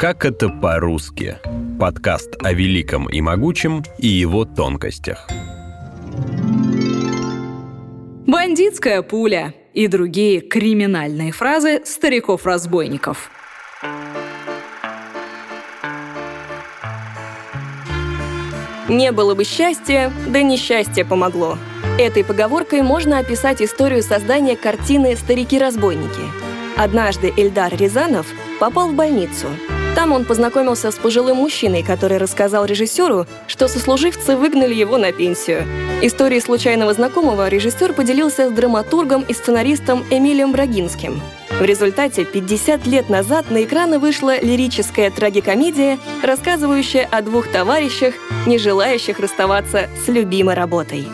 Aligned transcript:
Как 0.00 0.24
это 0.24 0.48
по-русски? 0.48 1.36
Подкаст 1.78 2.34
о 2.42 2.54
великом 2.54 3.06
и 3.10 3.20
могучем 3.20 3.82
и 3.98 4.06
его 4.06 4.46
тонкостях. 4.46 5.28
Бандитская 8.26 9.02
пуля 9.02 9.52
и 9.74 9.88
другие 9.88 10.40
криминальные 10.40 11.32
фразы 11.32 11.82
стариков-разбойников. 11.84 13.30
Не 18.88 19.12
было 19.12 19.34
бы 19.34 19.44
счастья, 19.44 20.10
да 20.28 20.40
несчастье 20.40 21.04
помогло. 21.04 21.58
Этой 21.98 22.24
поговоркой 22.24 22.80
можно 22.80 23.18
описать 23.18 23.60
историю 23.60 24.02
создания 24.02 24.56
картины 24.56 25.14
«Старики-разбойники». 25.14 26.24
Однажды 26.78 27.34
Эльдар 27.36 27.76
Рязанов 27.76 28.26
попал 28.58 28.92
в 28.92 28.94
больницу. 28.94 29.48
Там 29.94 30.12
он 30.12 30.24
познакомился 30.24 30.90
с 30.90 30.94
пожилым 30.94 31.38
мужчиной, 31.38 31.82
который 31.82 32.18
рассказал 32.18 32.64
режиссеру, 32.64 33.26
что 33.46 33.68
сослуживцы 33.68 34.36
выгнали 34.36 34.74
его 34.74 34.98
на 34.98 35.12
пенсию. 35.12 35.64
Историей 36.02 36.40
случайного 36.40 36.94
знакомого 36.94 37.48
режиссер 37.48 37.92
поделился 37.92 38.48
с 38.48 38.52
драматургом 38.52 39.22
и 39.22 39.34
сценаристом 39.34 40.04
Эмилием 40.10 40.52
Брагинским. 40.52 41.20
В 41.50 41.62
результате 41.62 42.24
50 42.24 42.86
лет 42.86 43.10
назад 43.10 43.50
на 43.50 43.64
экраны 43.64 43.98
вышла 43.98 44.40
лирическая 44.40 45.10
трагикомедия, 45.10 45.98
рассказывающая 46.22 47.06
о 47.10 47.20
двух 47.20 47.48
товарищах, 47.48 48.14
не 48.46 48.56
желающих 48.56 49.18
расставаться 49.18 49.90
с 50.04 50.08
любимой 50.08 50.54
работой. 50.54 51.06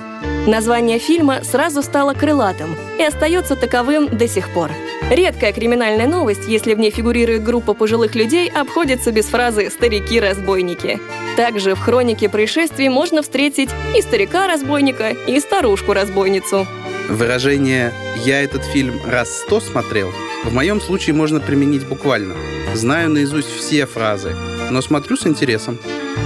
Название 0.46 1.00
фильма 1.00 1.42
сразу 1.42 1.82
стало 1.82 2.14
крылатым 2.14 2.76
и 3.00 3.02
остается 3.02 3.56
таковым 3.56 4.06
до 4.16 4.28
сих 4.28 4.48
пор. 4.54 4.70
Редкая 5.10 5.52
криминальная 5.52 6.08
новость, 6.08 6.48
если 6.48 6.74
в 6.74 6.80
ней 6.80 6.90
фигурирует 6.90 7.44
группа 7.44 7.74
пожилых 7.74 8.16
людей, 8.16 8.50
обходится 8.50 9.12
без 9.12 9.26
фразы 9.26 9.70
«старики-разбойники». 9.70 10.98
Также 11.36 11.76
в 11.76 11.78
хронике 11.78 12.28
происшествий 12.28 12.88
можно 12.88 13.22
встретить 13.22 13.70
и 13.96 14.02
старика-разбойника, 14.02 15.10
и 15.10 15.38
старушку-разбойницу. 15.38 16.66
Выражение 17.08 17.92
«я 18.24 18.42
этот 18.42 18.64
фильм 18.64 19.00
раз 19.06 19.42
сто 19.42 19.60
смотрел» 19.60 20.12
в 20.44 20.52
моем 20.52 20.80
случае 20.80 21.14
можно 21.14 21.40
применить 21.40 21.86
буквально. 21.86 22.34
Знаю 22.74 23.10
наизусть 23.10 23.48
все 23.48 23.86
фразы, 23.86 24.34
но 24.70 24.82
смотрю 24.82 25.16
с 25.16 25.26
интересом. 25.26 25.78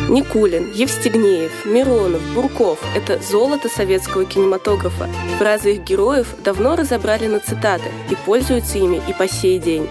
Никулин, 0.08 0.72
Евстигнеев, 0.72 1.64
Миронов, 1.64 2.20
Бурков– 2.34 2.78
это 2.96 3.22
золото 3.22 3.68
советского 3.68 4.24
кинематографа. 4.24 5.08
Фразы 5.38 5.74
их 5.74 5.84
героев 5.84 6.34
давно 6.44 6.74
разобрали 6.74 7.26
на 7.26 7.38
цитаты 7.38 7.90
и 8.10 8.16
пользуются 8.26 8.78
ими 8.78 9.00
и 9.08 9.12
по 9.12 9.28
сей 9.28 9.58
день. 9.58 9.88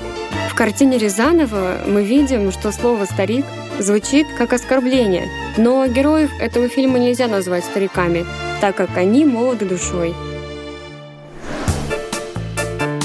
В 0.50 0.56
картине 0.56 0.98
Рязанова 0.98 1.80
мы 1.88 2.04
видим, 2.04 2.52
что 2.52 2.72
слово 2.72 3.06
«старик» 3.06 3.46
звучит 3.80 4.28
как 4.38 4.52
оскорбление, 4.52 5.30
но 5.56 5.88
героев 5.88 6.32
этого 6.42 6.68
фильма 6.68 7.00
нельзя 7.00 7.28
назвать 7.28 7.64
стариками, 7.64 8.26
так 8.60 8.76
как 8.76 8.98
они 8.98 9.24
молоды 9.24 9.66
душой. 9.66 10.14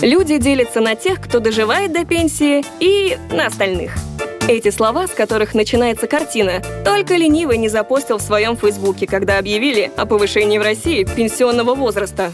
Люди 0.03 0.39
делятся 0.39 0.81
на 0.81 0.97
тех, 0.97 1.21
кто 1.21 1.39
доживает 1.39 1.93
до 1.93 2.05
пенсии, 2.05 2.65
и 2.81 3.17
на 3.31 3.47
остальных– 3.47 3.93
эти 4.49 4.71
слова, 4.71 5.07
с 5.07 5.11
которых 5.11 5.55
начинается 5.55 6.07
картина, 6.07 6.63
только 6.85 7.17
ленивый 7.17 7.59
не 7.59 7.69
запостил 7.69 8.19
в 8.19 8.23
своем 8.23 8.57
фейсбуке, 8.57 9.07
когда 9.07 9.39
объявили 9.39 9.91
о 9.97 10.07
повышении 10.07 10.59
в 10.59 10.63
России 10.63 11.05
пенсионного 11.05 11.75
возраста. 11.75 12.33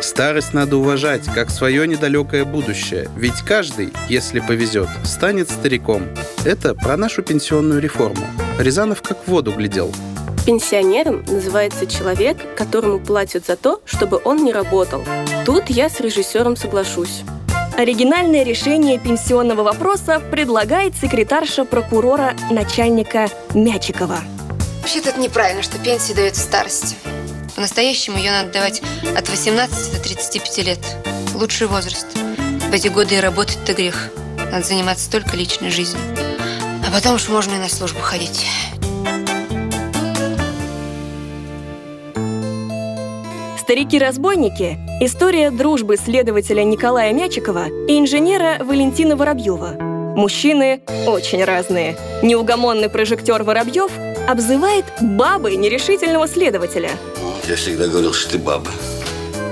Старость 0.00 0.54
надо 0.54 0.76
уважать, 0.78 1.26
как 1.34 1.50
свое 1.50 1.86
недалекое 1.86 2.44
будущее, 2.44 3.08
ведь 3.16 3.42
каждый, 3.46 3.92
если 4.08 4.40
повезет, 4.40 4.88
станет 5.04 5.50
стариком. 5.50 6.08
Это 6.44 6.74
про 6.74 6.96
нашу 6.96 7.22
пенсионную 7.22 7.80
реформу. 7.80 8.26
Рязанов 8.58 9.02
как 9.02 9.18
в 9.24 9.28
воду 9.28 9.52
глядел. 9.52 9.92
Пенсионером 10.46 11.22
называется 11.28 11.86
человек, 11.86 12.38
которому 12.56 12.98
платят 12.98 13.44
за 13.44 13.56
то, 13.56 13.82
чтобы 13.84 14.20
он 14.24 14.42
не 14.42 14.52
работал. 14.52 15.04
Тут 15.44 15.68
я 15.68 15.90
с 15.90 16.00
режиссером 16.00 16.56
соглашусь. 16.56 17.22
Оригинальное 17.80 18.42
решение 18.42 18.98
пенсионного 18.98 19.62
вопроса 19.62 20.20
предлагает 20.20 20.94
секретарша 20.98 21.64
прокурора 21.64 22.34
начальника 22.50 23.30
Мячикова. 23.54 24.18
Вообще-то 24.82 25.08
это 25.08 25.18
неправильно, 25.18 25.62
что 25.62 25.78
пенсии 25.78 26.12
дают 26.12 26.34
в 26.34 26.38
старости. 26.38 26.94
По-настоящему 27.54 28.18
ее 28.18 28.32
надо 28.32 28.52
давать 28.52 28.82
от 29.16 29.26
18 29.30 29.94
до 29.94 29.98
35 29.98 30.58
лет. 30.58 30.78
Лучший 31.34 31.68
возраст. 31.68 32.06
В 32.68 32.74
эти 32.74 32.88
годы 32.88 33.14
и 33.14 33.20
работать-то 33.20 33.72
грех. 33.72 34.10
Надо 34.52 34.62
заниматься 34.62 35.10
только 35.10 35.34
личной 35.34 35.70
жизнью. 35.70 36.02
А 36.86 36.92
потом 36.92 37.14
уж 37.14 37.30
можно 37.30 37.54
и 37.54 37.58
на 37.58 37.70
службу 37.70 38.00
ходить. 38.02 38.44
«Старики-разбойники»— 43.70 44.80
история 45.00 45.52
дружбы 45.52 45.96
следователя 45.96 46.64
Николая 46.64 47.12
Мячикова 47.12 47.66
и 47.86 48.00
инженера 48.00 48.56
Валентина 48.64 49.14
Воробьева. 49.14 49.76
Мужчины 50.16 50.80
очень 51.06 51.44
разные. 51.44 51.96
Неугомонный 52.20 52.88
прожектор 52.88 53.44
Воробьев 53.44 53.92
обзывает 54.28 54.86
бабой 55.00 55.54
нерешительного 55.54 56.26
следователя. 56.26 56.90
Я 57.46 57.54
всегда 57.54 57.86
говорил, 57.86 58.12
что 58.12 58.32
ты 58.32 58.38
баба. 58.38 58.72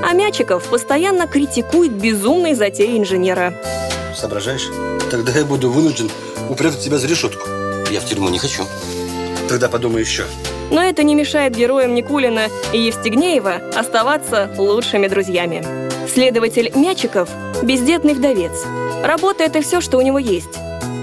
А 0.02 0.12
Мячиков 0.14 0.64
постоянно 0.68 1.28
критикует 1.28 1.92
безумные 1.92 2.56
затеи 2.56 2.98
инженера. 2.98 3.54
Соображаешь? 4.16 4.68
Тогда 5.12 5.30
я 5.30 5.44
буду 5.44 5.70
вынужден 5.70 6.10
упрятать 6.50 6.80
тебя 6.80 6.98
за 6.98 7.06
решетку. 7.06 7.48
Я 7.88 8.00
в 8.00 8.04
тюрьму 8.04 8.30
не 8.30 8.40
хочу. 8.40 8.64
Тогда 9.48 9.68
подумай 9.68 10.00
еще. 10.00 10.24
Но 10.70 10.82
это 10.82 11.02
не 11.02 11.14
мешает 11.14 11.56
героям 11.56 11.94
Никулина 11.94 12.48
и 12.72 12.78
Евстигнеева 12.78 13.54
оставаться 13.74 14.50
лучшими 14.58 15.08
друзьями. 15.08 15.64
Следователь 16.08 16.72
Мячиков– 16.74 17.28
бездетный 17.62 18.14
вдовец. 18.14 18.52
Работа– 19.02 19.44
это 19.44 19.62
все, 19.62 19.80
что 19.80 19.98
у 19.98 20.00
него 20.00 20.18
есть. 20.18 20.58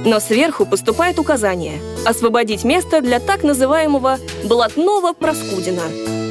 Но 0.05 0.19
сверху 0.19 0.65
поступает 0.65 1.17
указание– 1.17 1.79
освободить 2.05 2.63
место 2.63 3.01
для 3.01 3.19
так 3.19 3.43
называемого 3.43 4.19
блатного 4.43 5.13
Проскудина. 5.13 5.81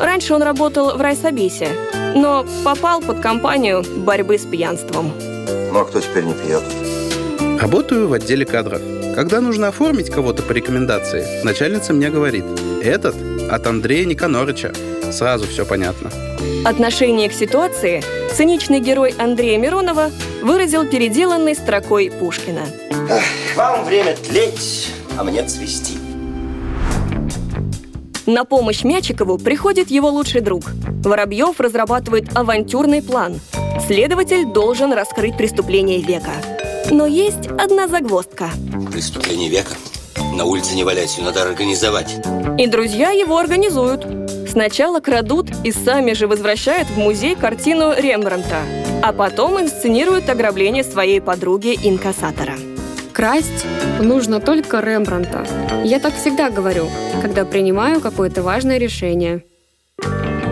Раньше 0.01 0.35
он 0.35 0.43
работал 0.43 0.97
в 0.97 1.01
райсобесе, 1.01 1.69
но 2.15 2.47
попал 2.65 3.01
под 3.01 3.21
компанию 3.21 3.85
борьбы 3.97 4.39
с 4.39 4.45
пьянством. 4.45 5.13
Ну 5.73 5.81
а 5.81 5.85
кто 5.85 6.01
теперь 6.01 6.25
не 6.25 6.35
пьет? 6.35 6.63
Работаю 7.61 8.09
в 8.09 8.13
отделе 8.13 8.45
кадров. 8.45 8.81
Когда 9.15 9.41
нужно 9.41 9.69
оформить 9.69 10.11
кого-то 10.11 10.43
по 10.43 10.53
рекомендации, 10.53 11.43
начальница 11.45 11.93
мне 11.93 12.11
говорит, 12.11 12.45
этот 12.83 13.15
от 13.51 13.67
Андрея 13.67 14.05
Никонорыча. 14.05 14.73
Сразу 15.13 15.47
все 15.47 15.65
понятно. 15.65 16.11
Отношение 16.65 17.29
к 17.29 17.33
ситуации 17.33 18.03
циничный 18.35 18.81
герой 18.81 19.15
Андрея 19.19 19.59
Миронова 19.59 20.11
выразил 20.43 20.85
переделанной 20.87 21.55
строкой 21.55 22.11
Пушкина. 22.11 22.63
Вам 23.55 23.85
время 23.85 24.17
тлеть, 24.17 24.91
а 25.17 25.25
мне 25.25 25.43
цвести. 25.45 25.95
На 28.27 28.45
помощь 28.45 28.83
Мячикову 28.83 29.39
приходит 29.39 29.91
его 29.91 30.09
лучший 30.09 30.41
друг. 30.41 30.65
Воробьев 31.05 31.61
разрабатывает 31.61 32.35
авантюрный 32.35 33.03
план. 33.03 33.39
Следователь 33.87 34.47
должен 34.47 34.93
раскрыть 34.93 35.37
преступление 35.37 36.01
века– 36.01 36.33
но 36.91 37.07
есть 37.07 37.47
одна 37.59 37.89
загвоздка. 37.89 38.51
Преступление 38.91 39.49
века? 39.49 39.75
На 40.35 40.45
улице 40.45 40.75
не 40.75 40.85
валять, 40.85 41.17
ее 41.17 41.25
надо 41.25 41.43
организовать. 41.43 42.17
И 42.59 42.67
друзья 42.67 43.11
его 43.11 43.39
организуют. 43.39 44.07
Сначала 44.49 45.01
крадут 45.01 45.49
и 45.65 45.73
сами 45.73 46.13
же 46.13 46.27
возвращают 46.27 46.89
в 46.89 46.97
музей 46.97 47.35
картину 47.35 47.93
Рембранта, 47.97 48.63
а 49.03 49.13
потом 49.13 49.61
инсценируют 49.61 50.29
ограбление 50.29 50.85
своей 50.85 51.21
подруги-инкассатора. 51.21 52.55
Красть 53.13 53.65
нужно 54.01 54.41
только 54.41 54.81
Рембранта. 54.81 55.47
Я 55.85 56.01
так 56.01 56.15
всегда 56.15 56.51
говорю, 56.51 56.89
когда 57.23 57.45
принимаю 57.45 58.01
какое-то 58.01 58.43
важное 58.43 58.79
решение. 58.79 59.45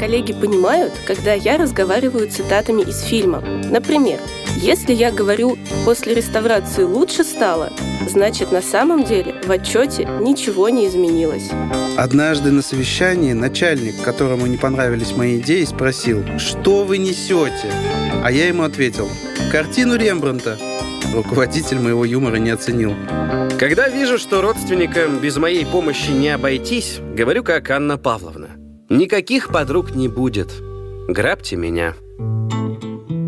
Коллеги 0.03 0.33
понимают, 0.33 0.93
когда 1.07 1.33
я 1.33 1.57
разговариваю 1.57 2.29
цитатами 2.29 2.83
из 2.83 3.03
фильма. 3.03 3.41
Например, 3.41 4.19
если 4.57 4.93
я 4.93 5.13
говорю 5.13 5.57
«после 5.85 6.13
реставрации 6.13 6.83
лучше 6.83 7.23
стало», 7.23 7.71
значит 8.09 8.51
на 8.51 8.63
самом 8.63 9.05
деле 9.05 9.37
в 9.45 9.51
отчете 9.53 10.09
ничего 10.21 10.71
не 10.71 10.89
изменилось. 10.89 11.49
Однажды 11.97 12.51
на 12.51 12.63
совещании 12.63 13.33
начальник, 13.33 14.03
которому 14.03 14.47
не 14.49 14.57
понравились 14.57 15.15
мои 15.15 15.39
идеи, 15.39 15.63
спросил, 15.63 16.25
что 16.37 16.83
вы 16.83 16.99
несете? 16.99 17.71
А 18.25 18.33
я 18.33 18.49
ему 18.49 18.65
ответил, 18.65 19.09
картину 19.53 19.95
Рембранта. 19.95 20.59
Руководитель 21.15 21.79
моего 21.79 22.05
юмора 22.05 22.39
не 22.39 22.51
оценил. 22.51 22.93
Когда 23.57 23.87
вижу, 23.87 24.19
что 24.19 24.43
родственникам 24.43 25.21
без 25.21 25.37
моей 25.37 25.65
помощи 25.65 26.11
не 26.11 26.31
обойтись, 26.31 26.99
говорю 27.15 27.45
как 27.45 27.71
Анна 27.71 27.99
Павловна. 27.99 28.62
Никаких 28.93 29.49
подруг 29.49 29.95
не 29.95 30.07
будет. 30.07 30.53
Грабьте 31.09 31.57
меня. 31.57 31.95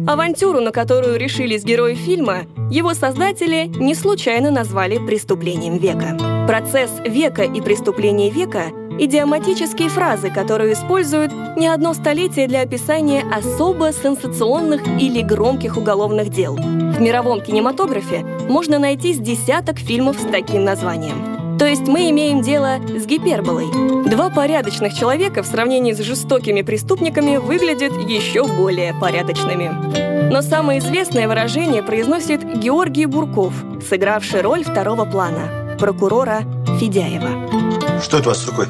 Авантюру, 0.07 0.61
на 0.61 0.73
которую 0.73 1.19
решились 1.19 1.65
герои 1.65 1.95
фильма, 1.95 2.43
его 2.71 2.93
создатели 2.93 3.73
не 3.75 3.95
случайно 3.95 4.51
назвали 4.51 4.99
«преступлением 4.99 5.79
века». 5.79 6.19
Процесс 6.47 6.91
века 7.07 7.45
и 7.45 7.63
преступление 7.63 8.29
века— 8.29 8.65
идиоматические 8.99 9.89
фразы, 9.89 10.29
которые 10.29 10.75
используют 10.75 11.33
не 11.57 11.69
одно 11.69 11.95
столетие 11.95 12.47
для 12.47 12.61
описания 12.61 13.25
особо 13.35 13.91
сенсационных 13.91 14.87
или 15.01 15.23
громких 15.23 15.79
уголовных 15.79 16.29
дел. 16.29 16.57
В 16.57 17.01
мировом 17.01 17.41
кинематографе 17.41 18.23
можно 18.51 18.79
найти 18.79 19.15
с 19.15 19.19
десяток 19.19 19.79
фильмов 19.79 20.19
с 20.21 20.31
таким 20.31 20.63
названием. 20.63 21.34
То 21.59 21.67
есть 21.67 21.87
мы 21.87 22.11
имеем 22.11 22.43
дело 22.43 22.79
с 22.89 23.07
гиперболой. 23.07 23.67
Два 24.09 24.31
порядочных 24.31 24.95
человека 24.95 25.43
в 25.43 25.47
сравнении 25.47 25.93
с 25.93 25.99
жестокими 25.99 26.63
преступниками 26.63 27.37
выглядят 27.37 27.93
еще 28.09 28.47
более 28.47 28.95
порядочными. 28.95 30.31
Но 30.31 30.43
самое 30.43 30.81
известное 30.81 31.29
выражение 31.29 31.83
произносит 31.83 32.43
Георгий 32.59 33.07
Бурков, 33.07 33.55
сыгравший 33.89 34.41
роль 34.41 34.65
второго 34.65 35.05
плана– 35.05 35.77
прокурора 35.79 36.43
Федяева. 36.81 38.01
Что 38.03 38.19
это 38.19 38.29
у 38.29 38.33
вас 38.33 38.43
с 38.43 38.49
рукой? 38.49 38.67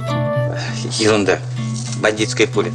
Ерунда. 0.98 1.38
Бандитская 2.00 2.46
пуля. 2.46 2.72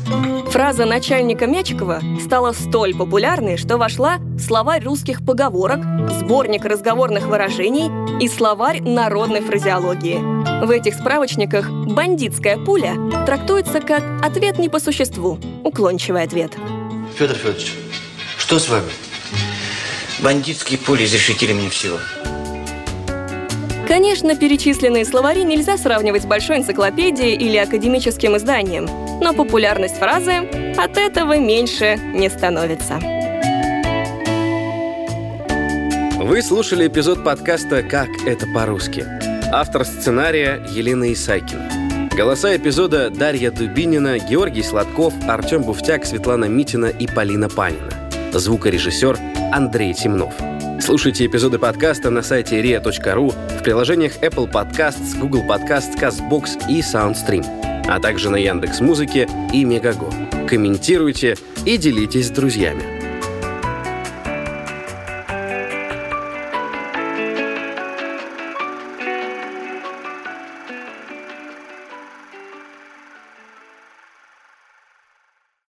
Фраза 0.52 0.86
начальника 0.86 1.46
Мячикова 1.46 2.02
стала 2.24 2.54
столь 2.54 2.96
популярной, 2.96 3.56
что 3.56 3.78
вошла 3.78 4.18
в 4.18 4.40
словарь 4.40 4.84
русских 4.84 5.24
поговорок, 5.24 5.80
сборник 6.10 6.66
разговорных 6.66 7.28
выражений 7.28 7.92
и 8.20 8.28
словарь 8.28 8.82
народной 8.82 9.42
фразеологии. 9.42 10.18
В 10.66 10.72
этих 10.72 10.96
справочниках 10.96 11.70
«бандитская 11.70 12.58
пуля» 12.58 12.96
трактуется 13.28 13.80
как 13.80 14.04
ответ 14.26 14.58
не 14.58 14.70
по 14.70 14.80
существу, 14.80 15.38
уклончивый 15.64 16.24
ответ. 16.24 16.52
Федор 17.16 17.38
Федорович, 17.38 17.74
что 18.38 18.58
с 18.58 18.70
вами? 18.70 18.90
Бандитские 20.20 20.80
пули 20.80 21.06
изрешетили 21.06 21.54
мне 21.54 21.70
всего. 21.70 21.98
Конечно, 23.90 24.36
перечисленные 24.36 25.04
словари 25.04 25.44
нельзя 25.44 25.76
сравнивать 25.76 26.22
с 26.22 26.26
большой 26.28 26.58
энциклопедией 26.58 27.36
или 27.36 27.58
академическим 27.58 28.38
изданием, 28.38 28.86
но 29.20 29.34
популярность 29.34 29.98
фразы 29.98 30.48
от 30.78 30.96
этого 30.96 31.40
меньше 31.40 31.98
не 32.14 32.30
становится. 32.30 33.00
Вы 36.24 36.44
слушали 36.44 36.86
эпизод 36.86 37.24
подкаста 37.24 37.82
«Как 37.82 38.10
это 38.28 38.46
по-русски». 38.54 39.08
Автор 39.52 39.84
сценария 39.84 40.64
Елена 40.70 41.12
Исайкина. 41.12 42.10
Голоса 42.16 42.56
эпизода 42.56 43.10
Дарья 43.10 43.50
Дубинина, 43.50 44.20
Георгий 44.20 44.62
Сладков, 44.62 45.16
Артем 45.28 45.64
Буфтяк, 45.64 46.06
Светлана 46.06 46.46
Митина 46.46 46.86
и 46.86 47.08
Полина 47.08 47.50
Панина. 47.50 47.90
Звукорежиссер 48.34 49.18
Андрей 49.52 49.96
Темнов. 49.96 50.36
Слушайте 50.82 51.26
эпизоды 51.26 51.60
подкаста 51.60 52.10
на 52.10 52.22
сайте 52.22 52.62
ria.ru, 52.62 53.60
в 53.60 53.64
приложениях 53.64 54.18
Apple 54.24 54.52
Podcasts, 54.52 55.18
Google 55.20 55.44
Podcasts, 55.44 56.00
CastBox 56.00 56.70
и 56.70 56.80
SoundStream, 56.80 57.46
а 57.88 58.00
также 58.00 58.30
на 58.30 58.38
Яндекс 58.38 58.80
Музыке 58.80 59.28
и 59.54 59.66
Мегаго. 59.66 60.10
Комментируйте 60.48 61.36
и 61.66 61.78
делитесь 61.78 62.28
с 62.28 62.32
друзьями. 62.32 62.99